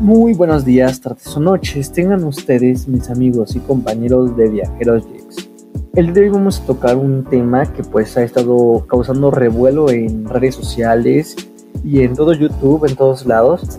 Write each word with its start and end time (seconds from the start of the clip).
Muy 0.00 0.32
buenos 0.32 0.64
días, 0.64 0.98
tardes 0.98 1.36
o 1.36 1.40
noches, 1.40 1.92
tengan 1.92 2.24
ustedes, 2.24 2.88
mis 2.88 3.10
amigos 3.10 3.54
y 3.54 3.60
compañeros 3.60 4.34
de 4.34 4.48
Viajeros 4.48 5.04
Jex. 5.12 5.50
El 5.94 6.06
día 6.06 6.14
de 6.14 6.20
hoy 6.22 6.28
vamos 6.30 6.58
a 6.58 6.64
tocar 6.64 6.96
un 6.96 7.22
tema 7.24 7.70
que 7.70 7.84
pues 7.84 8.16
ha 8.16 8.22
estado 8.22 8.86
causando 8.88 9.30
revuelo 9.30 9.90
en 9.90 10.24
redes 10.24 10.54
sociales 10.54 11.36
y 11.84 12.00
en 12.00 12.14
todo 12.14 12.32
YouTube, 12.32 12.86
en 12.88 12.96
todos 12.96 13.26
lados. 13.26 13.78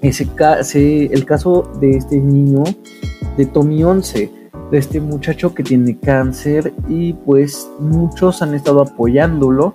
Ese, 0.00 0.26
el 1.12 1.24
caso 1.26 1.70
de 1.78 1.90
este 1.90 2.18
niño, 2.18 2.64
de 3.36 3.44
Tommy 3.44 3.84
11, 3.84 4.32
de 4.70 4.78
este 4.78 4.98
muchacho 4.98 5.54
que 5.54 5.62
tiene 5.62 5.98
cáncer 5.98 6.72
y 6.88 7.12
pues 7.12 7.68
muchos 7.78 8.40
han 8.40 8.54
estado 8.54 8.80
apoyándolo 8.80 9.74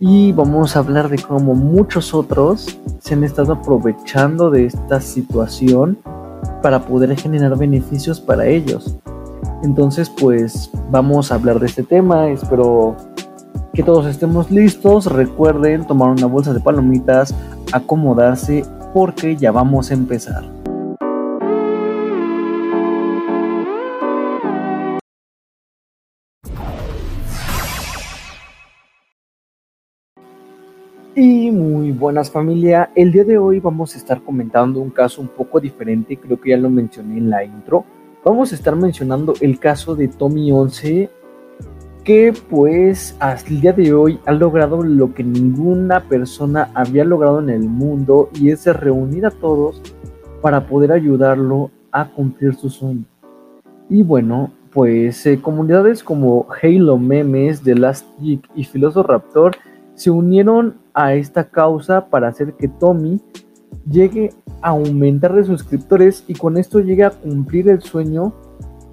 y 0.00 0.32
vamos 0.32 0.74
a 0.74 0.78
hablar 0.78 1.10
de 1.10 1.18
cómo 1.18 1.54
muchos 1.54 2.14
otros 2.14 2.78
se 3.00 3.14
han 3.14 3.22
estado 3.22 3.52
aprovechando 3.52 4.50
de 4.50 4.64
esta 4.64 4.98
situación 4.98 5.98
para 6.62 6.80
poder 6.86 7.14
generar 7.18 7.56
beneficios 7.58 8.18
para 8.18 8.46
ellos. 8.46 8.96
Entonces, 9.62 10.08
pues 10.08 10.70
vamos 10.90 11.30
a 11.30 11.34
hablar 11.34 11.60
de 11.60 11.66
este 11.66 11.82
tema. 11.82 12.30
Espero 12.30 12.96
que 13.74 13.82
todos 13.82 14.06
estemos 14.06 14.50
listos. 14.50 15.04
Recuerden 15.04 15.86
tomar 15.86 16.08
una 16.08 16.26
bolsa 16.26 16.54
de 16.54 16.60
palomitas, 16.60 17.34
acomodarse 17.72 18.64
porque 18.94 19.36
ya 19.36 19.52
vamos 19.52 19.90
a 19.90 19.94
empezar. 19.94 20.59
Y 31.22 31.50
muy 31.50 31.92
buenas 31.92 32.30
familia, 32.30 32.90
el 32.94 33.12
día 33.12 33.24
de 33.24 33.36
hoy 33.36 33.60
vamos 33.60 33.94
a 33.94 33.98
estar 33.98 34.22
comentando 34.22 34.80
un 34.80 34.88
caso 34.88 35.20
un 35.20 35.28
poco 35.28 35.60
diferente, 35.60 36.16
creo 36.16 36.40
que 36.40 36.48
ya 36.48 36.56
lo 36.56 36.70
mencioné 36.70 37.18
en 37.18 37.28
la 37.28 37.44
intro. 37.44 37.84
Vamos 38.24 38.52
a 38.52 38.54
estar 38.54 38.74
mencionando 38.74 39.34
el 39.42 39.58
caso 39.58 39.94
de 39.94 40.08
Tommy 40.08 40.50
11, 40.50 41.10
que 42.04 42.32
pues 42.48 43.18
hasta 43.20 43.50
el 43.50 43.60
día 43.60 43.74
de 43.74 43.92
hoy 43.92 44.18
ha 44.24 44.32
logrado 44.32 44.82
lo 44.82 45.12
que 45.12 45.22
ninguna 45.22 46.08
persona 46.08 46.70
había 46.72 47.04
logrado 47.04 47.40
en 47.40 47.50
el 47.50 47.68
mundo 47.68 48.30
y 48.32 48.50
es 48.50 48.64
reunir 48.64 49.26
a 49.26 49.30
todos 49.30 49.82
para 50.40 50.68
poder 50.68 50.90
ayudarlo 50.90 51.70
a 51.92 52.08
cumplir 52.08 52.54
su 52.54 52.70
sueño. 52.70 53.04
Y 53.90 54.02
bueno, 54.02 54.52
pues 54.72 55.26
eh, 55.26 55.38
comunidades 55.38 56.02
como 56.02 56.46
Halo 56.62 56.96
Memes, 56.96 57.60
The 57.60 57.74
Last 57.74 58.06
Geek 58.18 58.48
y 58.54 58.66
Raptor 59.02 59.56
se 60.00 60.10
unieron 60.10 60.76
a 61.04 61.14
esta 61.14 61.48
causa 61.48 62.06
para 62.06 62.28
hacer 62.28 62.54
que 62.54 62.68
Tommy 62.68 63.20
llegue 63.88 64.30
a 64.62 64.70
aumentar 64.70 65.34
de 65.34 65.44
suscriptores 65.44 66.24
y 66.26 66.34
con 66.34 66.56
esto 66.56 66.80
llegue 66.80 67.04
a 67.04 67.10
cumplir 67.10 67.68
el 67.68 67.80
sueño 67.80 68.34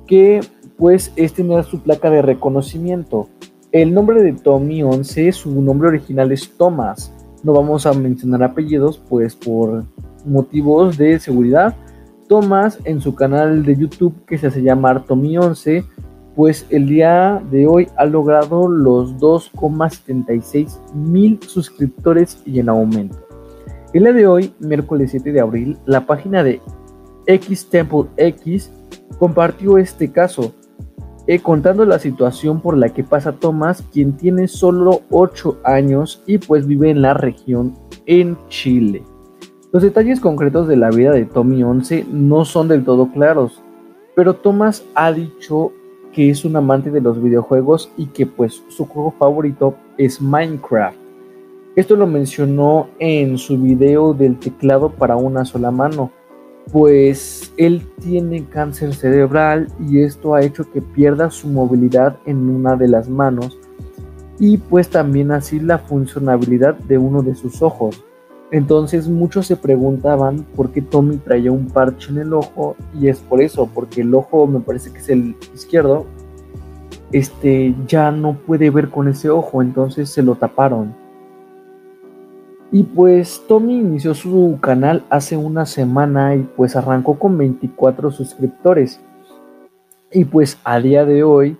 que 0.05 0.41
pues 0.77 1.11
es 1.16 1.33
tener 1.33 1.64
su 1.64 1.81
placa 1.81 2.09
de 2.09 2.22
reconocimiento. 2.22 3.27
El 3.72 3.94
nombre 3.94 4.23
de 4.23 4.33
Tommy 4.33 4.83
11, 4.83 5.31
su 5.31 5.61
nombre 5.61 5.89
original 5.89 6.31
es 6.31 6.55
Thomas. 6.55 7.11
No 7.44 7.53
vamos 7.53 7.86
a 7.86 7.94
mencionar 7.94 8.44
apellidos 8.44 9.02
pues 9.09 9.36
por 9.36 9.83
motivos 10.25 10.97
de 10.97 11.19
seguridad. 11.19 11.75
Thomas 12.27 12.80
en 12.83 13.02
su 13.02 13.16
canal 13.16 13.64
de 13.64 13.75
YouTube 13.75 14.25
que 14.25 14.38
se 14.38 14.47
hace 14.47 14.61
llamar 14.61 15.05
Tommy 15.05 15.38
11 15.38 15.83
pues 16.38 16.67
el 16.69 16.85
día 16.85 17.41
de 17.49 17.66
hoy 17.66 17.88
ha 17.97 18.05
logrado 18.05 18.67
los 18.67 19.17
2,76 19.17 20.93
mil 20.93 21.39
suscriptores 21.41 22.43
y 22.45 22.59
en 22.59 22.69
aumento. 22.69 23.17
El 23.91 24.03
día 24.03 24.13
de 24.13 24.27
hoy, 24.27 24.53
miércoles 24.59 25.09
7 25.09 25.31
de 25.31 25.39
abril, 25.39 25.80
la 25.88 26.05
página 26.05 26.43
de 26.43 26.61
X 27.25 27.67
Temple 27.71 28.03
X 28.17 28.71
compartió 29.17 29.80
este 29.80 30.11
caso, 30.11 30.53
eh, 31.26 31.39
contando 31.39 31.86
la 31.86 31.97
situación 31.97 32.61
por 32.61 32.77
la 32.77 32.89
que 32.89 33.03
pasa 33.03 33.31
Thomas, 33.31 33.83
quien 33.92 34.15
tiene 34.15 34.47
solo 34.47 35.02
8 35.09 35.61
años 35.64 36.21
y 36.27 36.37
pues 36.37 36.67
vive 36.67 36.92
en 36.92 37.02
la 37.02 37.15
región 37.15 37.73
en 38.05 38.37
Chile. 38.47 39.03
Los 39.73 39.81
detalles 39.81 40.20
concretos 40.20 40.67
de 40.67 40.77
la 40.77 40.92
vida 40.92 41.14
de 41.14 41.26
Tommy 41.26 41.64
11 41.64 42.05
no 42.11 42.45
son 42.45 42.67
del 42.67 42.86
todo 42.86 43.11
claros, 43.11 43.64
pero 44.15 44.36
Thomas 44.36 44.86
ha 44.93 45.11
dicho 45.11 45.71
que 46.17 46.32
es 46.32 46.44
un 46.45 46.55
amante 46.55 46.89
de 46.89 47.00
los 47.00 47.22
videojuegos 47.22 47.92
y 47.95 48.08
que 48.08 48.26
pues 48.26 48.64
su 48.70 48.88
juego 48.88 49.11
favorito 49.11 49.76
es 50.00 50.20
Minecraft. 50.20 50.98
Esto 51.76 51.95
lo 51.95 52.08
mencionó 52.08 52.88
en 52.98 53.38
su 53.38 53.55
video 53.55 54.16
del 54.16 54.39
teclado 54.39 54.89
para 54.89 55.16
una 55.16 55.45
sola 55.45 55.70
mano, 55.70 56.10
pues 56.72 57.54
él 57.56 57.83
tiene 58.02 58.45
cáncer 58.45 58.95
cerebral 58.95 59.67
y 59.80 60.00
esto 60.00 60.33
ha 60.33 60.42
hecho 60.42 60.66
que 60.72 60.82
pierda 60.82 61.30
su 61.30 61.50
movilidad 61.50 62.17
en 62.26 62.50
una 62.50 62.76
de 62.76 62.88
las 62.88 63.08
manos 63.08 63.60
y 64.39 64.58
pues 64.58 64.89
también 64.89 65.32
así 65.32 65.60
la 65.60 65.77
funcionabilidad 65.77 66.73
de 66.80 66.98
uno 66.98 67.22
de 67.22 67.36
sus 67.36 67.61
ojos. 67.61 68.04
Entonces 68.52 69.09
muchos 69.09 69.45
se 69.47 69.58
preguntaban 69.58 70.45
por 70.55 70.71
qué 70.71 70.81
Tommy 70.81 71.17
traía 71.17 71.52
un 71.52 71.67
parche 71.67 72.11
en 72.11 72.19
el 72.19 72.33
ojo 72.33 72.75
y 72.97 73.09
es 73.09 73.19
por 73.19 73.41
eso, 73.41 73.69
porque 73.73 74.02
el 74.02 74.13
ojo 74.15 74.47
me 74.47 74.61
parece 74.61 74.91
que 74.91 74.99
es 74.99 75.09
el 75.09 75.35
izquierdo, 75.53 76.05
este 77.11 77.75
ya 77.87 78.11
no 78.11 78.37
puede 78.37 78.69
ver 78.69 78.89
con 78.89 79.09
ese 79.09 79.30
ojo, 79.30 79.61
entonces 79.61 80.09
se 80.09 80.23
lo 80.23 80.35
taparon. 80.35 80.95
Y 82.71 82.83
pues 82.83 83.43
Tommy 83.47 83.80
inició 83.80 84.13
su 84.13 84.59
canal 84.61 85.03
hace 85.09 85.37
una 85.37 85.65
semana 85.65 86.35
y 86.35 86.43
pues 86.43 86.75
arrancó 86.75 87.17
con 87.17 87.37
24 87.37 88.11
suscriptores. 88.11 88.99
Y 90.11 90.25
pues 90.25 90.58
a 90.64 90.79
día 90.79 91.05
de 91.05 91.23
hoy 91.23 91.58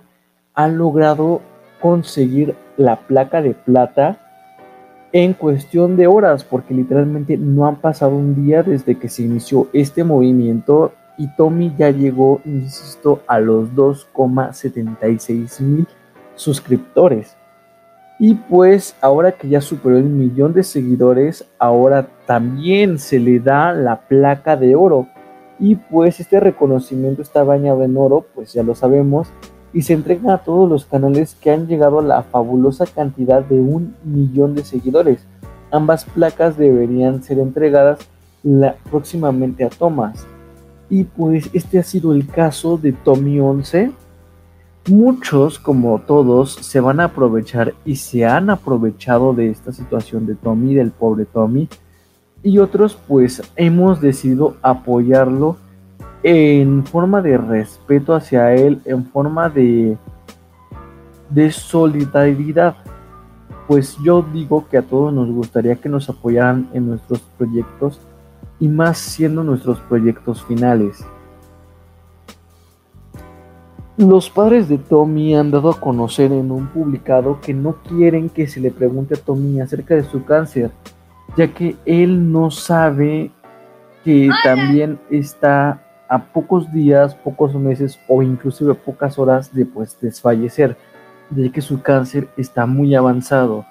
ha 0.54 0.68
logrado 0.68 1.40
conseguir 1.80 2.56
la 2.76 2.96
placa 2.96 3.40
de 3.40 3.54
plata 3.54 4.27
en 5.12 5.32
cuestión 5.32 5.96
de 5.96 6.06
horas, 6.06 6.44
porque 6.44 6.74
literalmente 6.74 7.36
no 7.36 7.66
han 7.66 7.76
pasado 7.76 8.14
un 8.16 8.34
día 8.44 8.62
desde 8.62 8.98
que 8.98 9.08
se 9.08 9.22
inició 9.22 9.68
este 9.72 10.04
movimiento 10.04 10.92
y 11.16 11.28
Tommy 11.34 11.74
ya 11.76 11.90
llegó, 11.90 12.40
insisto, 12.44 13.22
a 13.26 13.40
los 13.40 13.70
2,76 13.74 15.60
mil 15.60 15.86
suscriptores. 16.34 17.36
Y 18.20 18.34
pues 18.34 18.96
ahora 19.00 19.32
que 19.32 19.48
ya 19.48 19.60
superó 19.60 19.96
el 19.96 20.04
millón 20.04 20.52
de 20.52 20.62
seguidores, 20.62 21.48
ahora 21.58 22.08
también 22.26 22.98
se 22.98 23.18
le 23.20 23.38
da 23.40 23.72
la 23.72 24.00
placa 24.00 24.56
de 24.56 24.74
oro. 24.74 25.08
Y 25.58 25.76
pues 25.76 26.20
este 26.20 26.38
reconocimiento 26.38 27.22
está 27.22 27.42
bañado 27.42 27.82
en 27.82 27.96
oro, 27.96 28.26
pues 28.34 28.52
ya 28.52 28.62
lo 28.62 28.74
sabemos, 28.74 29.28
y 29.72 29.82
se 29.82 29.92
entrega 29.92 30.34
a 30.34 30.38
todos 30.38 30.68
los 30.68 30.86
canales 30.86 31.36
que 31.40 31.50
han 31.50 31.66
llegado 31.66 31.98
a 31.98 32.02
la 32.02 32.22
fabulosa 32.22 32.86
cantidad 32.86 33.42
de 33.42 33.60
un 33.60 33.94
millón 34.04 34.54
de 34.54 34.64
seguidores. 34.64 35.26
Ambas 35.70 36.04
placas 36.04 36.56
deberían 36.56 37.22
ser 37.22 37.38
entregadas 37.38 37.98
próximamente 38.90 39.64
a 39.64 39.68
Thomas. 39.68 40.26
Y 40.90 41.04
pues 41.04 41.50
este 41.52 41.78
ha 41.78 41.82
sido 41.82 42.12
el 42.12 42.26
caso 42.26 42.78
de 42.78 42.92
Tommy 42.92 43.40
11. 43.40 43.92
Muchos, 44.88 45.58
como 45.58 46.00
todos, 46.00 46.54
se 46.54 46.80
van 46.80 47.00
a 47.00 47.04
aprovechar 47.04 47.74
y 47.84 47.96
se 47.96 48.24
han 48.24 48.48
aprovechado 48.48 49.34
de 49.34 49.50
esta 49.50 49.72
situación 49.72 50.26
de 50.26 50.34
Tommy, 50.34 50.74
del 50.74 50.92
pobre 50.92 51.26
Tommy. 51.26 51.68
Y 52.42 52.58
otros 52.58 52.96
pues 53.06 53.42
hemos 53.56 54.00
decidido 54.00 54.56
apoyarlo 54.62 55.56
en 56.22 56.84
forma 56.84 57.22
de 57.22 57.38
respeto 57.38 58.14
hacia 58.14 58.54
él, 58.54 58.80
en 58.84 59.04
forma 59.06 59.48
de, 59.48 59.96
de 61.30 61.50
solidaridad. 61.50 62.76
Pues 63.66 63.96
yo 64.02 64.22
digo 64.32 64.66
que 64.68 64.78
a 64.78 64.82
todos 64.82 65.12
nos 65.12 65.30
gustaría 65.30 65.76
que 65.76 65.88
nos 65.88 66.08
apoyaran 66.08 66.68
en 66.72 66.88
nuestros 66.88 67.20
proyectos 67.36 68.00
y 68.58 68.68
más 68.68 68.98
siendo 68.98 69.44
nuestros 69.44 69.78
proyectos 69.80 70.44
finales. 70.44 71.04
Los 73.98 74.30
padres 74.30 74.68
de 74.68 74.78
Tommy 74.78 75.34
han 75.34 75.50
dado 75.50 75.70
a 75.70 75.80
conocer 75.80 76.30
en 76.32 76.52
un 76.52 76.68
publicado 76.68 77.40
que 77.40 77.52
no 77.52 77.76
quieren 77.82 78.28
que 78.28 78.46
se 78.46 78.60
le 78.60 78.70
pregunte 78.70 79.14
a 79.14 79.18
Tommy 79.18 79.60
acerca 79.60 79.96
de 79.96 80.04
su 80.04 80.24
cáncer, 80.24 80.70
ya 81.36 81.52
que 81.52 81.76
él 81.84 82.30
no 82.30 82.50
sabe 82.50 83.32
que 84.04 84.30
también 84.44 85.00
está 85.10 85.82
a 86.08 86.24
pocos 86.24 86.72
días, 86.72 87.14
pocos 87.14 87.54
meses 87.54 87.98
o 88.08 88.22
inclusive 88.22 88.74
pocas 88.74 89.18
horas 89.18 89.52
de 89.54 89.66
pues, 89.66 89.98
desfallecer, 90.00 90.76
ya 91.30 91.50
que 91.52 91.60
su 91.60 91.82
cáncer 91.82 92.28
está 92.36 92.66
muy 92.66 92.94
avanzado. 92.94 93.66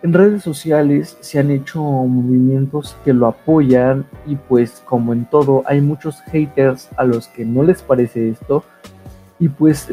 En 0.00 0.12
redes 0.12 0.44
sociales 0.44 1.16
se 1.20 1.40
han 1.40 1.50
hecho 1.50 1.82
movimientos 1.82 2.96
que 3.04 3.12
lo 3.12 3.26
apoyan 3.26 4.06
y 4.26 4.36
pues 4.36 4.80
como 4.84 5.12
en 5.12 5.24
todo 5.24 5.64
hay 5.66 5.80
muchos 5.80 6.20
haters 6.30 6.88
a 6.96 7.04
los 7.04 7.26
que 7.26 7.44
no 7.44 7.64
les 7.64 7.82
parece 7.82 8.28
esto 8.28 8.62
y 9.40 9.48
pues 9.48 9.88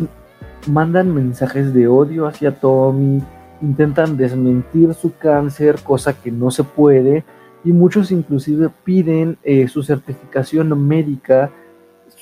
mandan 0.67 1.13
mensajes 1.13 1.73
de 1.73 1.87
odio 1.87 2.27
hacia 2.27 2.53
Tommy, 2.53 3.23
intentan 3.61 4.15
desmentir 4.15 4.93
su 4.93 5.15
cáncer, 5.17 5.77
cosa 5.83 6.13
que 6.13 6.31
no 6.31 6.51
se 6.51 6.63
puede 6.63 7.23
y 7.63 7.71
muchos 7.71 8.11
inclusive 8.11 8.69
piden 8.83 9.39
eh, 9.43 9.67
su 9.67 9.81
certificación 9.81 10.87
médica, 10.87 11.49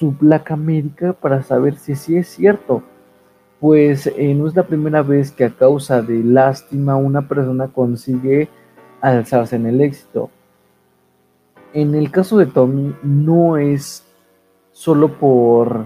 su 0.04 0.14
placa 0.14 0.58
médica 0.58 1.14
para 1.14 1.44
saber 1.44 1.78
si 1.78 1.96
sí 1.96 2.18
es 2.18 2.28
cierto. 2.28 2.84
Pues 3.62 4.08
eh, 4.08 4.34
no 4.36 4.48
es 4.48 4.56
la 4.56 4.68
primera 4.68 5.02
vez 5.02 5.32
que 5.32 5.46
a 5.46 5.50
causa 5.50 6.02
de 6.02 6.22
lástima 6.26 6.98
una 6.98 7.26
persona 7.30 7.70
consigue 7.70 8.50
alzarse 9.00 9.56
en 9.56 9.66
el 9.66 9.80
éxito. 9.80 10.30
En 11.74 11.96
el 11.96 12.12
caso 12.12 12.38
de 12.38 12.48
Tommy 12.48 12.94
no 13.02 13.56
es 13.56 14.04
solo 14.74 15.18
por 15.18 15.86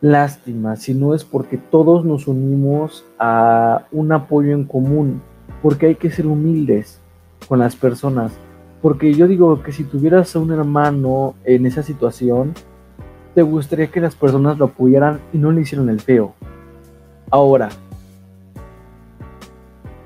lástima, 0.00 0.76
sino 0.76 1.14
es 1.14 1.24
porque 1.24 1.58
todos 1.58 2.06
nos 2.06 2.26
unimos 2.26 3.04
a 3.18 3.84
un 3.92 4.12
apoyo 4.12 4.52
en 4.52 4.64
común, 4.64 5.20
porque 5.62 5.86
hay 5.88 5.94
que 5.96 6.10
ser 6.10 6.26
humildes 6.26 7.02
con 7.46 7.58
las 7.58 7.76
personas. 7.76 8.32
Porque 8.80 9.12
yo 9.12 9.28
digo 9.28 9.62
que 9.62 9.72
si 9.72 9.84
tuvieras 9.84 10.34
a 10.34 10.38
un 10.38 10.52
hermano 10.52 11.34
en 11.44 11.66
esa 11.66 11.82
situación, 11.82 12.54
te 13.34 13.42
gustaría 13.42 13.88
que 13.88 14.00
las 14.00 14.14
personas 14.14 14.58
lo 14.58 14.66
apoyaran 14.66 15.20
y 15.32 15.38
no 15.38 15.50
le 15.50 15.62
hicieran 15.62 15.88
el 15.88 16.00
feo. 16.00 16.34
Ahora, 17.30 17.70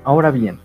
ahora 0.03 0.31
bien, 0.31 0.57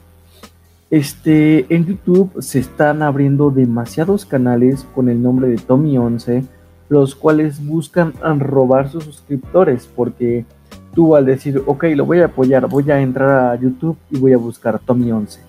este, 0.91 1.67
en 1.75 1.85
YouTube 1.85 2.33
se 2.41 2.61
están 2.61 3.03
abriendo 3.03 3.51
demasiados 3.51 4.25
canales 4.25 4.87
con 4.95 5.09
el 5.09 5.23
nombre 5.23 5.49
de 5.49 5.57
Tommy11, 5.57 6.47
los 6.89 7.15
cuales 7.15 7.65
buscan 7.65 8.15
robar 8.41 8.89
sus 8.89 9.05
suscriptores, 9.05 9.89
porque 9.95 10.47
tú 10.95 11.17
al 11.17 11.27
decir, 11.27 11.63
ok, 11.67 11.85
lo 11.95 12.07
voy 12.07 12.21
a 12.21 12.27
apoyar, 12.27 12.67
voy 12.69 12.91
a 12.91 13.01
entrar 13.01 13.53
a 13.53 13.57
YouTube 13.57 13.99
y 14.11 14.19
voy 14.19 14.33
a 14.33 14.39
buscar 14.39 14.81
Tommy11 14.81 15.41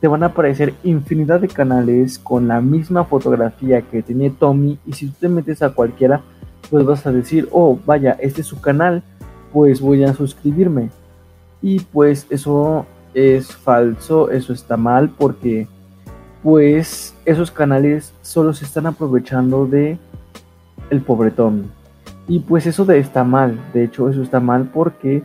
te 0.00 0.08
van 0.08 0.22
a 0.22 0.26
aparecer 0.26 0.74
infinidad 0.84 1.40
de 1.40 1.48
canales 1.48 2.18
con 2.18 2.48
la 2.48 2.60
misma 2.60 3.04
fotografía 3.04 3.80
que 3.80 4.02
tiene 4.02 4.30
Tommy 4.30 4.78
y 4.86 4.92
si 4.92 5.06
tú 5.06 5.14
te 5.20 5.28
metes 5.28 5.62
a 5.62 5.70
cualquiera 5.70 6.22
pues 6.70 6.84
vas 6.84 7.06
a 7.06 7.12
decir 7.12 7.48
oh 7.52 7.78
vaya 7.86 8.16
este 8.20 8.40
es 8.40 8.46
su 8.46 8.60
canal 8.60 9.02
pues 9.52 9.80
voy 9.80 10.04
a 10.04 10.14
suscribirme 10.14 10.90
y 11.62 11.80
pues 11.80 12.26
eso 12.30 12.86
es 13.14 13.54
falso 13.54 14.30
eso 14.30 14.52
está 14.52 14.76
mal 14.76 15.10
porque 15.10 15.66
pues 16.42 17.14
esos 17.24 17.50
canales 17.50 18.12
solo 18.22 18.52
se 18.52 18.64
están 18.64 18.86
aprovechando 18.86 19.66
de 19.66 19.98
el 20.90 21.00
pobre 21.00 21.32
y 22.28 22.40
pues 22.40 22.66
eso 22.66 22.90
está 22.92 23.24
mal 23.24 23.58
de 23.72 23.84
hecho 23.84 24.08
eso 24.08 24.22
está 24.22 24.40
mal 24.40 24.70
porque 24.72 25.22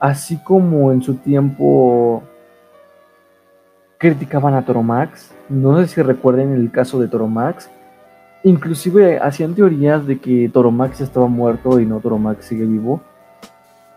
así 0.00 0.42
como 0.42 0.92
en 0.92 1.02
su 1.02 1.14
tiempo 1.14 2.22
criticaban 3.98 4.54
a 4.54 4.64
Toromax. 4.64 5.32
No 5.48 5.78
sé 5.78 5.88
si 5.88 6.02
recuerden 6.02 6.54
el 6.54 6.70
caso 6.70 7.00
de 7.00 7.08
Toromax. 7.08 7.68
Inclusive 8.48 9.18
hacían 9.18 9.54
teorías 9.54 10.06
de 10.06 10.18
que 10.20 10.48
Toromax 10.50 11.02
estaba 11.02 11.26
muerto 11.26 11.80
y 11.80 11.84
no 11.84 12.00
Toromax 12.00 12.46
sigue 12.46 12.64
vivo. 12.64 13.02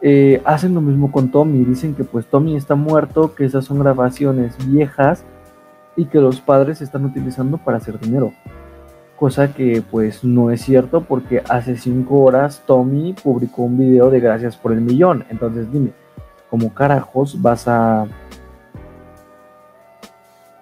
Eh, 0.02 0.42
hacen 0.44 0.74
lo 0.74 0.82
mismo 0.82 1.10
con 1.10 1.32
Tommy. 1.32 1.64
Dicen 1.64 1.96
que 1.96 2.04
pues 2.04 2.26
Tommy 2.26 2.58
está 2.58 2.76
muerto, 2.76 3.34
que 3.34 3.46
esas 3.46 3.64
son 3.64 3.80
grabaciones 3.80 4.58
viejas 4.68 5.24
y 5.96 6.04
que 6.04 6.20
los 6.20 6.42
padres 6.42 6.82
están 6.82 7.06
utilizando 7.06 7.60
para 7.60 7.78
hacer 7.78 7.98
dinero. 7.98 8.34
Cosa 9.16 9.54
que 9.54 9.82
pues 9.90 10.26
no 10.26 10.52
es 10.52 10.62
cierto 10.62 11.00
porque 11.00 11.42
hace 11.48 11.78
5 11.78 12.20
horas 12.20 12.62
Tommy 12.66 13.14
publicó 13.24 13.62
un 13.64 13.78
video 13.78 14.10
de 14.10 14.20
gracias 14.20 14.58
por 14.58 14.74
el 14.74 14.82
millón. 14.82 15.24
Entonces 15.30 15.72
dime, 15.72 15.94
¿cómo 16.50 16.74
carajos 16.74 17.42
vas 17.42 17.70
a 17.70 18.06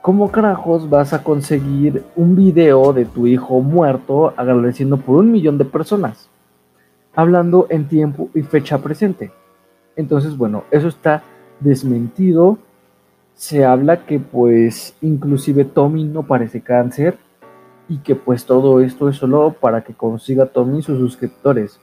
¿Cómo 0.10 0.32
carajos 0.32 0.90
vas 0.90 1.14
a 1.14 1.24
conseguir 1.24 2.04
un 2.16 2.36
video 2.36 2.94
de 2.94 3.06
tu 3.06 3.28
hijo 3.28 3.62
muerto 3.62 4.34
agradeciendo 4.36 4.98
por 4.98 5.18
un 5.18 5.32
millón 5.32 5.60
de 5.60 5.66
personas? 5.66 6.32
Hablando 7.14 7.68
en 7.70 7.88
tiempo 7.88 8.32
y 8.34 8.42
fecha 8.42 8.80
presente. 8.80 9.32
Entonces, 9.96 10.36
bueno, 10.36 10.64
eso 10.72 10.88
está 10.88 11.22
desmentido. 11.60 12.58
Se 13.36 13.66
habla 13.66 14.08
que 14.08 14.18
pues 14.18 14.96
inclusive 15.02 15.64
Tommy 15.64 16.06
no 16.06 16.24
parece 16.24 16.62
cáncer 16.62 17.20
y 17.88 18.00
que 18.00 18.16
pues 18.16 18.48
todo 18.48 18.82
esto 18.82 19.10
es 19.10 19.18
solo 19.18 19.56
para 19.62 19.84
que 19.84 19.94
consiga 19.94 20.48
Tommy 20.48 20.82
sus 20.82 20.98
suscriptores 20.98 21.80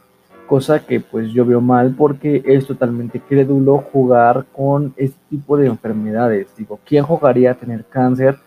cosa 0.46 0.84
que 0.84 1.00
pues 1.00 1.31
yo 1.31 1.44
veo 1.44 1.60
mal 1.60 1.94
porque 1.96 2.43
es 2.44 2.66
totalmente 2.66 3.20
crédulo 3.20 3.78
jugar 3.78 4.46
con 4.54 4.94
este 4.96 5.19
tipo 5.28 5.56
de 5.56 5.66
enfermedades. 5.66 6.48
Digo, 6.56 6.78
¿quién 6.84 7.04
jugaría 7.04 7.52
a 7.52 7.54
tener 7.54 7.84
cáncer 7.84 8.38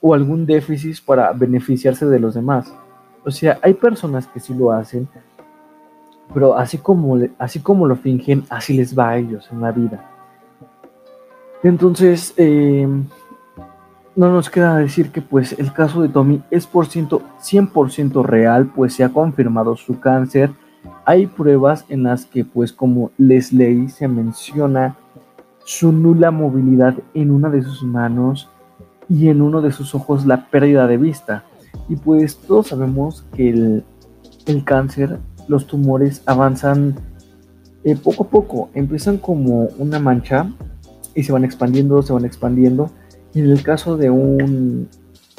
o 0.00 0.14
algún 0.14 0.46
déficit 0.46 0.96
para 1.04 1.32
beneficiarse 1.32 2.06
de 2.06 2.18
los 2.18 2.34
demás? 2.34 2.72
O 3.24 3.30
sea, 3.30 3.58
hay 3.62 3.74
personas 3.74 4.26
que 4.26 4.40
sí 4.40 4.52
lo 4.54 4.72
hacen, 4.72 5.08
pero 6.34 6.56
así 6.56 6.78
como, 6.78 7.18
así 7.38 7.60
como 7.60 7.86
lo 7.86 7.96
fingen, 7.96 8.44
así 8.48 8.76
les 8.76 8.98
va 8.98 9.10
a 9.10 9.18
ellos 9.18 9.48
en 9.52 9.60
la 9.60 9.70
vida. 9.70 10.08
Entonces, 11.62 12.34
eh, 12.36 12.88
no 14.16 14.30
nos 14.30 14.50
queda 14.50 14.76
decir 14.76 15.10
que 15.10 15.22
pues 15.22 15.52
el 15.58 15.72
caso 15.72 16.02
de 16.02 16.08
Tommy 16.08 16.42
es 16.50 16.66
por 16.66 16.86
ciento, 16.86 17.22
100% 17.40 18.24
real, 18.24 18.66
pues 18.74 18.94
se 18.94 19.04
ha 19.04 19.10
confirmado 19.10 19.76
su 19.76 20.00
cáncer 20.00 20.50
hay 21.04 21.26
pruebas 21.26 21.84
en 21.88 22.04
las 22.04 22.26
que, 22.26 22.44
pues 22.44 22.72
como 22.72 23.10
les 23.18 23.52
leí, 23.52 23.88
se 23.88 24.08
menciona 24.08 24.96
su 25.64 25.92
nula 25.92 26.30
movilidad 26.30 26.94
en 27.14 27.30
una 27.30 27.48
de 27.50 27.62
sus 27.62 27.82
manos 27.82 28.48
y 29.08 29.28
en 29.28 29.42
uno 29.42 29.60
de 29.62 29.72
sus 29.72 29.94
ojos 29.94 30.26
la 30.26 30.48
pérdida 30.50 30.86
de 30.86 30.96
vista. 30.96 31.44
Y 31.88 31.96
pues 31.96 32.36
todos 32.36 32.68
sabemos 32.68 33.24
que 33.34 33.50
el, 33.50 33.84
cáncer, 34.64 35.18
los 35.48 35.66
tumores 35.66 36.22
avanzan 36.26 36.96
eh, 37.84 37.96
poco 37.96 38.24
a 38.24 38.28
poco, 38.28 38.70
empiezan 38.74 39.18
como 39.18 39.68
una 39.78 39.98
mancha 39.98 40.50
y 41.14 41.22
se 41.22 41.32
van 41.32 41.44
expandiendo, 41.44 42.02
se 42.02 42.12
van 42.12 42.24
expandiendo. 42.24 42.90
Y 43.34 43.40
en 43.40 43.50
el 43.50 43.62
caso 43.62 43.96
de 43.96 44.10
un, 44.10 44.88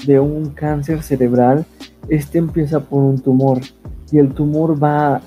de 0.06 0.20
un 0.20 0.50
cáncer 0.50 1.04
cerebral, 1.04 1.66
este 2.10 2.38
empieza 2.38 2.82
por 2.82 3.02
un 3.02 3.20
tumor 3.20 3.60
y 4.12 4.20
el 4.20 4.34
tumor 4.34 4.82
va 4.82 5.22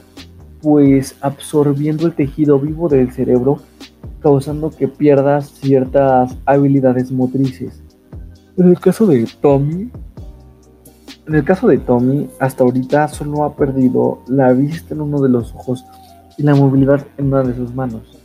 pues 0.67 1.15
absorbiendo 1.21 2.09
el 2.09 2.15
tejido 2.17 2.59
vivo 2.59 2.89
del 2.89 3.13
cerebro, 3.13 3.61
causando 4.19 4.69
que 4.71 4.89
pierdas 4.89 5.49
ciertas 5.49 6.37
habilidades 6.45 7.13
motrices. 7.13 7.81
En 8.57 8.71
el 8.71 8.81
caso 8.81 9.07
de 9.07 9.29
Tommy, 9.41 9.93
en 11.29 11.35
el 11.37 11.45
caso 11.45 11.69
de 11.69 11.79
Tommy, 11.79 12.29
hasta 12.41 12.65
ahorita 12.65 13.07
solo 13.07 13.45
ha 13.45 13.55
perdido 13.55 14.25
la 14.27 14.53
vista 14.55 14.93
en 14.93 15.03
uno 15.03 15.21
de 15.21 15.29
los 15.29 15.55
ojos 15.55 15.85
y 16.37 16.43
la 16.43 16.57
movilidad 16.57 17.07
en 17.17 17.27
una 17.29 17.45
de 17.45 17.55
sus 17.55 17.73
manos. 17.73 18.19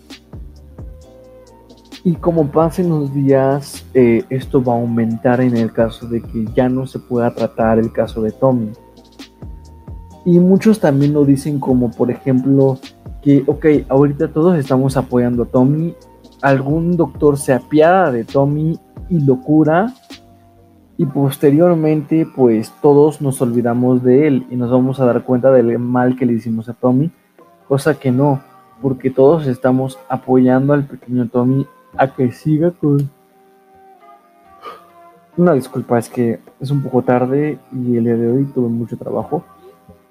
Y 2.03 2.15
como 2.15 2.51
pasen 2.51 2.89
los 2.89 3.13
días, 3.13 3.85
eh, 3.93 4.23
esto 4.31 4.63
va 4.63 4.73
a 4.73 4.79
aumentar 4.79 5.41
en 5.41 5.55
el 5.55 5.71
caso 5.71 6.07
de 6.07 6.23
que 6.23 6.47
ya 6.55 6.69
no 6.69 6.87
se 6.87 6.97
pueda 6.97 7.35
tratar 7.35 7.77
el 7.77 7.91
caso 7.91 8.19
de 8.23 8.31
Tommy. 8.31 8.71
Y 10.25 10.39
muchos 10.39 10.79
también 10.79 11.13
lo 11.13 11.25
dicen 11.25 11.59
como 11.59 11.91
por 11.91 12.11
ejemplo 12.11 12.77
que, 13.21 13.43
ok, 13.47 13.65
ahorita 13.89 14.29
todos 14.29 14.57
estamos 14.57 14.97
apoyando 14.97 15.43
a 15.43 15.45
Tommy, 15.47 15.95
algún 16.41 16.97
doctor 16.97 17.37
se 17.37 17.53
apiada 17.53 18.11
de 18.11 18.23
Tommy 18.23 18.79
y 19.09 19.19
lo 19.19 19.41
cura 19.41 19.93
y 20.97 21.05
posteriormente 21.05 22.27
pues 22.35 22.71
todos 22.81 23.21
nos 23.21 23.41
olvidamos 23.41 24.03
de 24.03 24.27
él 24.27 24.45
y 24.49 24.55
nos 24.55 24.69
vamos 24.69 24.99
a 24.99 25.05
dar 25.05 25.23
cuenta 25.23 25.51
del 25.51 25.79
mal 25.79 26.15
que 26.15 26.25
le 26.25 26.33
hicimos 26.33 26.69
a 26.69 26.73
Tommy, 26.73 27.11
cosa 27.67 27.95
que 27.95 28.11
no, 28.11 28.41
porque 28.81 29.09
todos 29.09 29.47
estamos 29.47 29.97
apoyando 30.09 30.73
al 30.73 30.85
pequeño 30.85 31.27
Tommy 31.29 31.65
a 31.97 32.13
que 32.13 32.31
siga 32.31 32.71
con... 32.71 33.09
Una 35.37 35.53
disculpa, 35.53 35.97
es 35.97 36.09
que 36.09 36.39
es 36.59 36.71
un 36.71 36.83
poco 36.83 37.01
tarde 37.01 37.57
y 37.71 37.97
el 37.97 38.03
día 38.03 38.17
de 38.17 38.31
hoy 38.31 38.45
tuve 38.53 38.67
mucho 38.67 38.97
trabajo. 38.97 39.43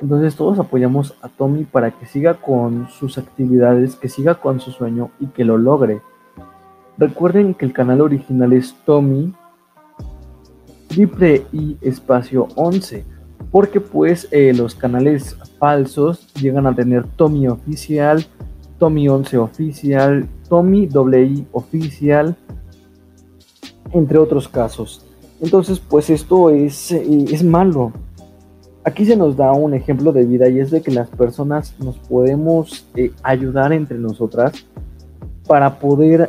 Entonces 0.01 0.35
todos 0.35 0.59
apoyamos 0.59 1.15
a 1.21 1.29
Tommy 1.29 1.65
para 1.65 1.91
que 1.91 2.07
siga 2.07 2.35
con 2.35 2.89
sus 2.89 3.19
actividades, 3.19 3.97
que 3.97 4.09
siga 4.09 4.37
con 4.37 4.61
su 4.61 4.71
sueño 4.71 5.11
y 5.21 5.27
que 5.27 5.45
lo 5.45 5.59
logre. 5.59 6.01
Recuerden 6.97 7.55
que 7.55 7.67
el 7.67 7.73
canal 7.73 8.01
original 8.01 8.53
es 8.53 8.75
Tommy 8.85 9.35
triple 10.89 11.47
y 11.53 11.77
espacio 11.83 12.49
11, 12.57 13.05
porque 13.51 13.81
pues 13.81 14.27
eh, 14.33 14.53
los 14.55 14.75
canales 14.75 15.37
falsos 15.59 16.33
llegan 16.35 16.67
a 16.67 16.75
tener 16.75 17.07
Tommy 17.07 17.47
oficial, 17.47 18.25
Tommy 18.79 19.09
11 19.09 19.39
oficial, 19.39 20.29
Tommy 20.49 20.89
I 20.89 21.47
oficial, 21.53 22.37
entre 23.93 24.19
otros 24.19 24.49
casos. 24.49 25.07
Entonces 25.41 25.79
pues 25.79 26.11
esto 26.11 26.51
es, 26.51 26.91
eh, 26.91 27.25
es 27.31 27.45
malo 27.45 27.93
Aquí 28.91 29.05
se 29.05 29.17
nos 29.17 29.37
da 29.37 29.53
un 29.53 29.73
ejemplo 29.73 30.11
de 30.11 30.25
vida 30.25 30.49
y 30.49 30.59
es 30.59 30.73
de 30.73 30.83
que 30.83 30.91
las 30.91 31.09
personas 31.11 31.77
nos 31.79 31.97
podemos 31.97 32.89
eh, 32.97 33.13
ayudar 33.23 33.73
entre 33.73 33.97
nosotras 33.97 34.67
para 35.47 35.79
poder 35.79 36.29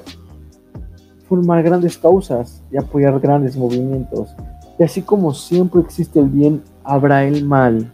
formar 1.28 1.64
grandes 1.64 1.98
causas 1.98 2.62
y 2.72 2.78
apoyar 2.78 3.20
grandes 3.20 3.58
movimientos. 3.58 4.36
Y 4.78 4.84
así 4.84 5.02
como 5.02 5.34
siempre 5.34 5.82
existe 5.82 6.20
el 6.20 6.30
bien, 6.30 6.62
habrá 6.84 7.24
el 7.24 7.44
mal. 7.44 7.92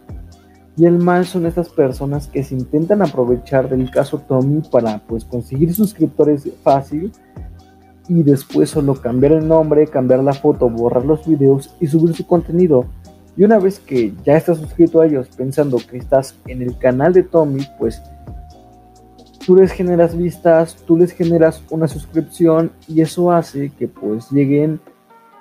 Y 0.76 0.84
el 0.84 0.98
mal 0.98 1.24
son 1.24 1.46
estas 1.46 1.70
personas 1.70 2.26
que 2.26 2.44
se 2.44 2.54
intentan 2.54 3.00
aprovechar 3.00 3.70
del 3.70 3.90
caso 3.90 4.18
Tommy 4.18 4.60
para 4.70 4.98
pues 4.98 5.24
conseguir 5.24 5.72
suscriptores 5.72 6.46
fácil 6.62 7.10
y 8.06 8.22
después 8.22 8.68
solo 8.68 8.96
cambiar 8.96 9.32
el 9.32 9.48
nombre, 9.48 9.86
cambiar 9.86 10.22
la 10.22 10.34
foto, 10.34 10.68
borrar 10.68 11.06
los 11.06 11.26
videos 11.26 11.74
y 11.80 11.86
subir 11.86 12.14
su 12.14 12.26
contenido. 12.26 12.84
Y 13.38 13.44
una 13.44 13.60
vez 13.60 13.78
que 13.78 14.12
ya 14.24 14.36
estás 14.36 14.58
suscrito 14.58 15.00
a 15.00 15.06
ellos 15.06 15.28
pensando 15.28 15.78
que 15.78 15.96
estás 15.96 16.34
en 16.46 16.60
el 16.60 16.76
canal 16.76 17.12
de 17.12 17.22
Tommy, 17.22 17.64
pues 17.78 18.02
tú 19.46 19.54
les 19.54 19.70
generas 19.70 20.16
vistas, 20.16 20.74
tú 20.84 20.96
les 20.98 21.12
generas 21.12 21.62
una 21.70 21.86
suscripción 21.86 22.72
y 22.88 23.00
eso 23.00 23.30
hace 23.30 23.70
que 23.70 23.86
pues 23.86 24.28
lleguen 24.32 24.80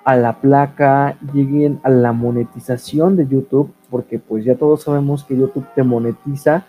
a 0.06 0.16
la 0.16 0.40
placa, 0.40 1.18
lleguen 1.34 1.80
a 1.82 1.90
la 1.90 2.14
monetización 2.14 3.18
de 3.18 3.28
YouTube, 3.28 3.74
porque 3.90 4.20
pues 4.20 4.46
ya 4.46 4.56
todos 4.56 4.84
sabemos 4.84 5.24
que 5.24 5.36
YouTube 5.36 5.66
te 5.74 5.82
monetiza. 5.82 6.68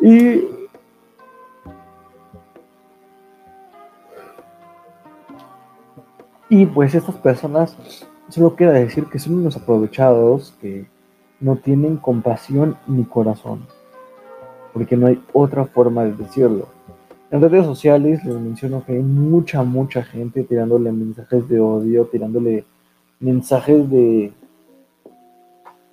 Y 0.00 0.44
Y 6.48 6.64
pues 6.66 6.94
estas 6.94 7.16
personas, 7.16 7.76
solo 8.28 8.56
queda 8.56 8.72
decir 8.72 9.06
que 9.06 9.18
son 9.18 9.34
unos 9.34 9.56
aprovechados 9.56 10.54
que 10.60 10.86
no 11.40 11.56
tienen 11.56 11.96
compasión 11.96 12.76
ni 12.86 13.04
corazón, 13.04 13.66
porque 14.72 14.96
no 14.96 15.06
hay 15.06 15.22
otra 15.32 15.64
forma 15.66 16.04
de 16.04 16.12
decirlo. 16.12 16.68
En 17.30 17.40
redes 17.40 17.64
sociales 17.64 18.24
les 18.24 18.34
menciono 18.34 18.84
que 18.84 18.92
hay 18.92 19.02
mucha, 19.02 19.62
mucha 19.62 20.02
gente 20.02 20.44
tirándole 20.44 20.92
mensajes 20.92 21.48
de 21.48 21.60
odio, 21.60 22.06
tirándole 22.06 22.64
mensajes 23.18 23.90
de. 23.90 24.32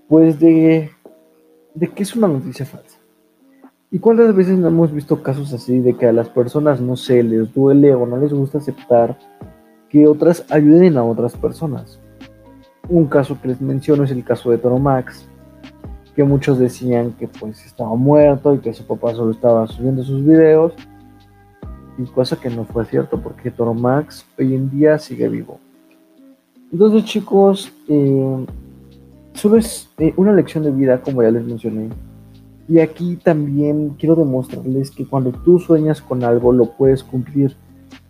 Pues 0.07 0.39
de. 0.39 0.91
de 1.73 1.87
que 1.87 2.03
es 2.03 2.15
una 2.15 2.27
noticia 2.27 2.65
falsa. 2.65 2.99
¿Y 3.89 3.99
cuántas 3.99 4.35
veces 4.35 4.57
no 4.57 4.67
hemos 4.67 4.91
visto 4.91 5.21
casos 5.21 5.53
así 5.53 5.79
de 5.79 5.95
que 5.95 6.07
a 6.07 6.13
las 6.13 6.29
personas 6.29 6.81
no 6.81 6.95
sé, 6.95 7.21
les 7.21 7.53
duele 7.53 7.93
o 7.93 8.05
no 8.05 8.17
les 8.17 8.33
gusta 8.33 8.57
aceptar 8.57 9.17
que 9.89 10.07
otras 10.07 10.45
ayuden 10.49 10.97
a 10.97 11.03
otras 11.03 11.35
personas? 11.35 11.99
Un 12.89 13.05
caso 13.05 13.39
que 13.41 13.47
les 13.47 13.61
menciono 13.61 14.03
es 14.03 14.11
el 14.11 14.23
caso 14.23 14.51
de 14.51 14.57
Toro 14.57 14.77
Max, 14.77 15.25
que 16.15 16.23
muchos 16.23 16.59
decían 16.59 17.13
que 17.13 17.27
pues 17.27 17.65
estaba 17.65 17.95
muerto 17.95 18.53
y 18.53 18.59
que 18.59 18.73
su 18.73 18.85
papá 18.85 19.13
solo 19.13 19.31
estaba 19.31 19.65
subiendo 19.67 20.03
sus 20.03 20.23
videos 20.25 20.73
y 21.97 22.03
cosa 22.03 22.35
que 22.35 22.49
no 22.49 22.65
fue 22.65 22.85
cierto 22.85 23.21
porque 23.21 23.51
Toro 23.51 23.73
Max 23.73 24.25
hoy 24.37 24.55
en 24.55 24.69
día 24.69 24.99
sigue 24.99 25.29
vivo. 25.29 25.59
Entonces 26.71 27.05
chicos, 27.05 27.71
eh, 27.87 28.45
solo 29.33 29.57
es 29.57 29.89
eh, 29.99 30.13
una 30.17 30.33
lección 30.33 30.63
de 30.63 30.71
vida 30.71 31.01
como 31.01 31.23
ya 31.23 31.31
les 31.31 31.43
mencioné. 31.43 31.89
Y 32.67 32.79
aquí 32.79 33.17
también 33.17 33.95
quiero 33.99 34.15
demostrarles 34.15 34.91
que 34.91 35.05
cuando 35.05 35.31
tú 35.31 35.59
sueñas 35.59 36.01
con 36.01 36.23
algo 36.23 36.51
lo 36.51 36.71
puedes 36.71 37.03
cumplir. 37.03 37.55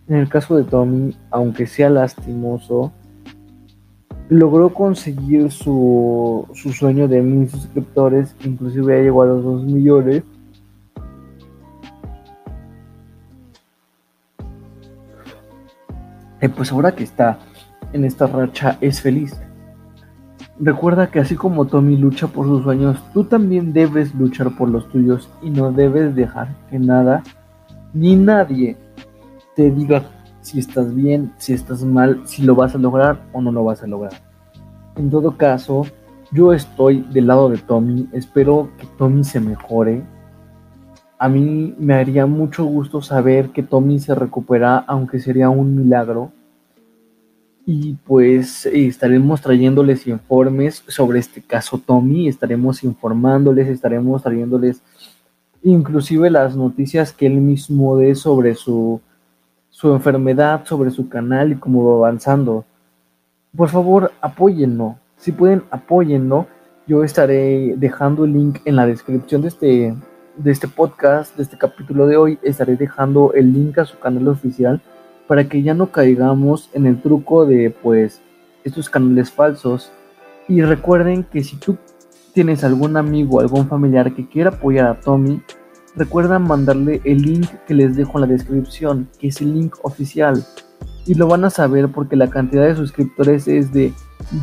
En 0.08 0.16
el 0.16 0.28
caso 0.28 0.56
de 0.56 0.64
Tommy, 0.64 1.16
aunque 1.30 1.66
sea 1.66 1.90
lastimoso, 1.90 2.92
logró 4.38 4.72
conseguir 4.72 5.50
su, 5.50 6.46
su 6.54 6.72
sueño 6.72 7.08
de 7.08 7.22
mil 7.22 7.48
suscriptores, 7.48 8.34
inclusive 8.44 8.96
ya 8.96 9.02
llegó 9.02 9.22
a 9.22 9.26
los 9.26 9.44
2 9.44 9.64
millones 9.64 10.22
pues 16.48 16.72
ahora 16.72 16.94
que 16.94 17.04
está 17.04 17.38
en 17.92 18.04
esta 18.04 18.26
racha 18.26 18.78
es 18.80 19.00
feliz. 19.00 19.38
Recuerda 20.58 21.10
que 21.10 21.18
así 21.18 21.34
como 21.34 21.66
Tommy 21.66 21.96
lucha 21.96 22.28
por 22.28 22.46
sus 22.46 22.62
sueños, 22.62 22.98
tú 23.12 23.24
también 23.24 23.72
debes 23.72 24.14
luchar 24.14 24.56
por 24.56 24.68
los 24.68 24.88
tuyos 24.88 25.28
y 25.42 25.50
no 25.50 25.72
debes 25.72 26.14
dejar 26.14 26.48
que 26.70 26.78
nada 26.78 27.22
ni 27.92 28.14
nadie 28.16 28.76
te 29.56 29.70
diga 29.70 30.02
si 30.44 30.58
estás 30.58 30.94
bien, 30.94 31.32
si 31.38 31.54
estás 31.54 31.82
mal, 31.82 32.20
si 32.26 32.42
lo 32.42 32.54
vas 32.54 32.74
a 32.74 32.78
lograr 32.78 33.18
o 33.32 33.40
no 33.40 33.50
lo 33.50 33.64
vas 33.64 33.82
a 33.82 33.86
lograr. 33.86 34.12
En 34.94 35.08
todo 35.08 35.38
caso, 35.38 35.86
yo 36.32 36.52
estoy 36.52 37.00
del 37.12 37.28
lado 37.28 37.48
de 37.48 37.56
Tommy, 37.56 38.06
espero 38.12 38.68
que 38.78 38.86
Tommy 38.98 39.24
se 39.24 39.40
mejore. 39.40 40.02
A 41.18 41.30
mí 41.30 41.74
me 41.78 41.94
haría 41.94 42.26
mucho 42.26 42.64
gusto 42.66 43.00
saber 43.00 43.50
que 43.50 43.62
Tommy 43.62 43.98
se 43.98 44.14
recupera, 44.14 44.84
aunque 44.86 45.18
sería 45.18 45.48
un 45.48 45.74
milagro 45.74 46.30
y 47.64 47.94
pues 48.04 48.66
estaremos 48.66 49.40
trayéndoles 49.40 50.06
informes 50.06 50.84
sobre 50.88 51.20
este 51.20 51.40
caso 51.40 51.78
Tommy, 51.78 52.28
estaremos 52.28 52.84
informándoles, 52.84 53.68
estaremos 53.68 54.22
trayéndoles 54.22 54.82
inclusive 55.62 56.28
las 56.28 56.54
noticias 56.54 57.14
que 57.14 57.24
él 57.24 57.40
mismo 57.40 57.96
dé 57.96 58.14
sobre 58.14 58.54
su, 58.54 59.00
su 59.74 59.92
enfermedad, 59.92 60.64
sobre 60.64 60.92
su 60.92 61.08
canal 61.08 61.50
y 61.50 61.56
cómo 61.56 61.84
va 61.84 62.06
avanzando. 62.06 62.64
Por 63.56 63.68
favor, 63.68 64.12
apóyenlo. 64.20 64.94
Si 65.16 65.32
pueden, 65.32 65.64
apóyenlo. 65.68 66.46
Yo 66.86 67.02
estaré 67.02 67.74
dejando 67.76 68.24
el 68.24 68.34
link 68.34 68.60
en 68.66 68.76
la 68.76 68.86
descripción 68.86 69.42
de 69.42 69.48
este, 69.48 69.94
de 70.36 70.50
este 70.52 70.68
podcast, 70.68 71.36
de 71.36 71.42
este 71.42 71.58
capítulo 71.58 72.06
de 72.06 72.16
hoy. 72.16 72.38
Estaré 72.42 72.76
dejando 72.76 73.32
el 73.32 73.52
link 73.52 73.76
a 73.78 73.84
su 73.84 73.98
canal 73.98 74.28
oficial 74.28 74.80
para 75.26 75.48
que 75.48 75.60
ya 75.64 75.74
no 75.74 75.90
caigamos 75.90 76.70
en 76.72 76.86
el 76.86 77.02
truco 77.02 77.44
de 77.44 77.70
pues 77.70 78.22
estos 78.62 78.88
canales 78.88 79.32
falsos. 79.32 79.90
Y 80.46 80.62
recuerden 80.62 81.24
que 81.24 81.42
si 81.42 81.56
tú 81.56 81.76
tienes 82.32 82.62
algún 82.62 82.96
amigo, 82.96 83.40
algún 83.40 83.66
familiar 83.66 84.14
que 84.14 84.28
quiera 84.28 84.50
apoyar 84.50 84.86
a 84.86 85.00
Tommy, 85.00 85.42
recuerda 85.96 86.38
mandarle 86.38 87.00
el 87.04 87.22
link 87.22 87.48
que 87.66 87.74
les 87.74 87.96
dejo 87.96 88.18
en 88.18 88.22
la 88.22 88.28
descripción, 88.28 89.08
que 89.18 89.28
es 89.28 89.40
el 89.40 89.54
link 89.54 89.76
oficial. 89.82 90.44
Y 91.06 91.14
lo 91.14 91.28
van 91.28 91.44
a 91.44 91.50
saber 91.50 91.88
porque 91.88 92.16
la 92.16 92.30
cantidad 92.30 92.66
de 92.66 92.76
suscriptores 92.76 93.46
es 93.48 93.72
de 93.72 93.92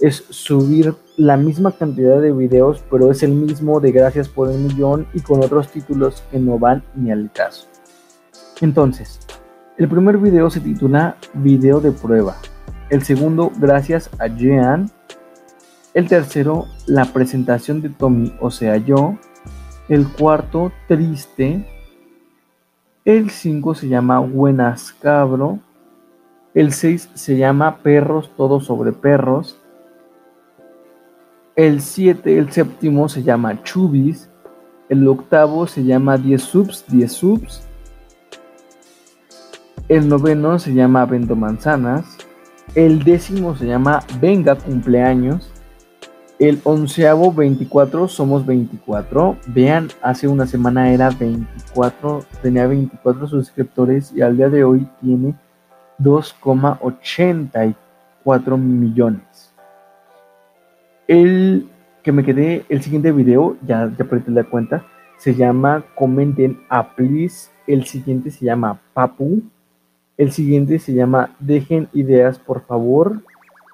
es 0.00 0.24
subir 0.28 0.94
la 1.16 1.36
misma 1.36 1.70
cantidad 1.70 2.20
de 2.20 2.32
videos 2.32 2.82
pero 2.90 3.12
es 3.12 3.22
el 3.22 3.30
mismo 3.30 3.78
de 3.78 3.92
gracias 3.92 4.28
por 4.28 4.50
el 4.50 4.58
millón 4.58 5.06
y 5.14 5.20
con 5.20 5.40
otros 5.40 5.68
títulos 5.68 6.24
que 6.32 6.40
no 6.40 6.58
van 6.58 6.82
ni 6.96 7.12
al 7.12 7.30
caso. 7.32 7.68
Entonces, 8.60 9.20
el 9.76 9.88
primer 9.88 10.18
video 10.18 10.50
se 10.50 10.60
titula 10.60 11.16
Video 11.34 11.80
de 11.80 11.90
prueba. 11.90 12.36
El 12.90 13.02
segundo, 13.02 13.50
gracias 13.58 14.08
a 14.18 14.28
Jean. 14.28 14.90
El 15.94 16.08
tercero, 16.08 16.66
la 16.86 17.06
presentación 17.06 17.82
de 17.82 17.88
Tommy, 17.88 18.34
o 18.40 18.50
sea 18.50 18.76
yo. 18.76 19.16
El 19.88 20.08
cuarto, 20.08 20.72
triste. 20.86 21.66
El 23.04 23.30
5 23.30 23.74
se 23.74 23.88
llama 23.88 24.20
Buenas 24.20 24.92
Cabro. 24.92 25.58
El 26.54 26.72
6 26.72 27.10
se 27.14 27.36
llama 27.36 27.78
Perros, 27.78 28.30
todo 28.36 28.60
sobre 28.60 28.92
perros. 28.92 29.60
El 31.56 31.80
7, 31.80 32.38
el 32.38 32.52
séptimo 32.52 33.08
se 33.08 33.22
llama 33.22 33.62
Chubis. 33.62 34.30
El 34.88 35.06
octavo 35.08 35.66
se 35.66 35.84
llama 35.84 36.16
10 36.16 36.42
subs, 36.42 36.84
10 36.88 37.12
subs. 37.12 37.68
El 39.94 40.08
noveno 40.08 40.58
se 40.58 40.74
llama 40.74 41.06
Vendo 41.06 41.36
Manzanas. 41.36 42.18
El 42.74 43.04
décimo 43.04 43.54
se 43.54 43.66
llama 43.66 44.00
Venga 44.20 44.56
Cumpleaños. 44.56 45.52
El 46.40 46.60
onceavo 46.64 47.32
24, 47.32 48.08
somos 48.08 48.44
24. 48.44 49.36
Vean, 49.46 49.86
hace 50.02 50.26
una 50.26 50.48
semana 50.48 50.92
era 50.92 51.10
24, 51.10 52.24
tenía 52.42 52.66
24 52.66 53.28
suscriptores 53.28 54.12
y 54.12 54.20
al 54.20 54.36
día 54.36 54.48
de 54.48 54.64
hoy 54.64 54.88
tiene 55.00 55.36
2,84 56.00 58.58
millones. 58.58 59.54
El 61.06 61.68
que 62.02 62.10
me 62.10 62.24
quedé 62.24 62.64
el 62.68 62.82
siguiente 62.82 63.12
video, 63.12 63.56
ya, 63.64 63.92
ya 63.96 64.04
perdí 64.04 64.32
la 64.32 64.42
cuenta, 64.42 64.84
se 65.18 65.36
llama 65.36 65.84
Comenten 65.94 66.58
a 66.68 66.96
Please, 66.96 67.52
el 67.68 67.84
siguiente 67.84 68.32
se 68.32 68.44
llama 68.44 68.80
Papu, 68.92 69.40
el 70.16 70.32
siguiente 70.32 70.78
se 70.78 70.94
llama 70.94 71.34
Dejen 71.40 71.88
ideas 71.92 72.38
por 72.38 72.64
favor, 72.66 73.22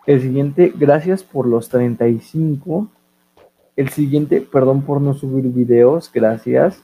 el 0.06 0.20
siguiente 0.20 0.73
Gracias 0.75 1.23
por 1.23 1.47
los 1.47 1.68
35, 1.68 2.88
el 3.76 3.88
siguiente 3.90 4.40
Perdón 4.40 4.82
por 4.82 5.00
no 5.00 5.14
subir 5.14 5.44
videos, 5.52 6.11
gracias, 6.12 6.82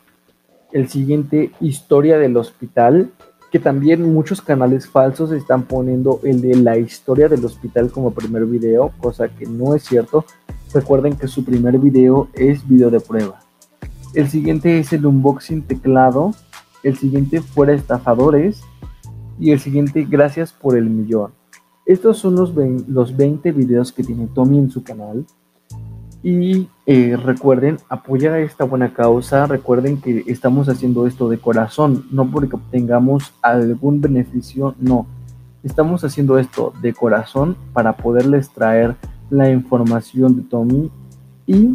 el 0.73 0.89
siguiente 0.89 1.53
Historia 1.61 2.19
del 2.19 2.37
Hospital, 2.37 3.11
que 3.51 3.59
también 3.59 4.13
muchos 4.13 4.43
canales 4.43 4.89
falsos 4.89 5.33
están 5.33 5.63
poniendo 5.63 6.21
el 6.25 6.41
de 6.41 6.57
la 6.57 6.77
historia 6.79 7.29
del 7.29 7.45
hospital 7.45 7.91
como 7.91 8.13
primer 8.13 8.45
video, 8.45 8.93
cosa 9.01 9.29
que 9.29 9.47
no 9.47 9.75
es 9.75 9.85
cierto. 9.85 10.25
Recuerden 10.75 11.17
que 11.17 11.29
su 11.29 11.45
primer 11.45 11.79
video 11.79 12.29
es 12.35 12.67
video 12.69 12.91
de 12.91 13.01
prueba. 13.01 13.41
El 14.15 14.29
siguiente 14.29 14.79
es 14.79 14.93
el 14.93 15.07
unboxing 15.07 15.63
teclado. 15.63 16.35
El 16.83 16.97
siguiente 16.97 17.41
fuera 17.41 17.73
estafadores. 17.73 18.63
Y 19.39 19.51
el 19.51 19.61
siguiente 19.61 20.07
gracias 20.09 20.53
por 20.53 20.77
el 20.77 20.89
millón. 20.89 21.33
Estos 21.85 22.19
son 22.19 22.35
los, 22.35 22.53
los 22.89 23.17
20 23.17 23.53
videos 23.53 23.93
que 23.93 24.03
tiene 24.03 24.27
Tommy 24.27 24.59
en 24.59 24.71
su 24.71 24.83
canal. 24.83 25.25
Y 26.23 26.69
eh, 26.87 27.17
recuerden 27.17 27.79
apoyar 27.89 28.35
a 28.35 28.41
esta 28.41 28.65
buena 28.65 28.93
causa. 28.93 29.47
Recuerden 29.47 30.01
que 30.01 30.25
estamos 30.27 30.69
haciendo 30.69 31.07
esto 31.07 31.29
de 31.29 31.39
corazón, 31.39 32.07
no 32.11 32.29
porque 32.31 32.57
obtengamos 32.57 33.35
algún 33.43 34.01
beneficio, 34.01 34.75
no. 34.81 35.07
Estamos 35.63 36.03
haciendo 36.03 36.39
esto 36.39 36.73
de 36.81 36.93
corazón 36.93 37.57
para 37.73 37.97
poderles 37.97 38.51
traer 38.51 38.97
la 39.31 39.51
información 39.51 40.37
de 40.37 40.43
Tommy. 40.43 40.91
Y 41.47 41.71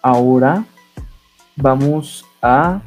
ahora 0.00 0.64
vamos 1.56 2.24
a 2.40 2.82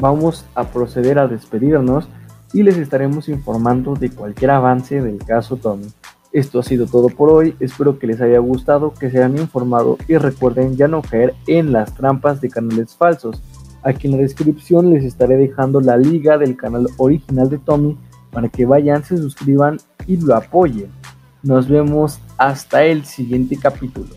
vamos 0.00 0.46
a 0.54 0.64
proceder 0.64 1.18
a 1.18 1.28
despedirnos 1.28 2.08
y 2.52 2.62
les 2.62 2.76
estaremos 2.78 3.28
informando 3.28 3.94
de 3.94 4.10
cualquier 4.10 4.50
avance 4.50 5.00
del 5.00 5.18
caso 5.18 5.56
Tommy. 5.56 5.86
Esto 6.32 6.60
ha 6.60 6.62
sido 6.62 6.86
todo 6.86 7.08
por 7.08 7.30
hoy, 7.30 7.56
espero 7.60 7.98
que 7.98 8.06
les 8.06 8.20
haya 8.20 8.38
gustado, 8.38 8.94
que 8.94 9.10
se 9.10 9.18
hayan 9.18 9.38
informado 9.38 9.98
y 10.08 10.16
recuerden 10.16 10.76
ya 10.76 10.88
no 10.88 11.02
caer 11.02 11.34
en 11.46 11.72
las 11.72 11.94
trampas 11.94 12.40
de 12.40 12.48
canales 12.48 12.94
falsos. 12.94 13.42
Aquí 13.82 14.06
en 14.06 14.12
la 14.16 14.22
descripción 14.22 14.90
les 14.90 15.04
estaré 15.04 15.36
dejando 15.36 15.80
la 15.80 15.96
liga 15.96 16.38
del 16.38 16.56
canal 16.56 16.86
original 16.98 17.50
de 17.50 17.58
Tommy 17.58 17.96
para 18.30 18.48
que 18.48 18.64
vayan, 18.64 19.04
se 19.04 19.16
suscriban 19.16 19.78
y 20.06 20.18
lo 20.18 20.36
apoyen. 20.36 20.90
Nos 21.42 21.68
vemos 21.68 22.20
hasta 22.36 22.84
el 22.84 23.04
siguiente 23.04 23.56
capítulo. 23.56 24.14